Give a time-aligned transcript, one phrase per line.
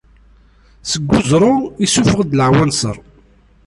[0.91, 1.55] Seg uẓru,
[1.85, 2.97] issufeɣ-d leɛwanser.